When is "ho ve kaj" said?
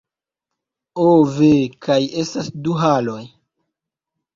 1.01-2.01